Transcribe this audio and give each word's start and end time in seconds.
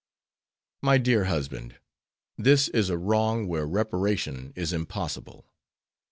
"My 0.81 0.97
dear 0.97 1.25
husband, 1.25 1.77
this 2.35 2.69
is 2.69 2.89
a 2.89 2.97
wrong 2.97 3.45
where 3.47 3.67
reparation 3.67 4.51
is 4.55 4.73
impossible. 4.73 5.51